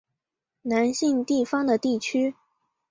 [0.63, 2.33] 南信地方的地区。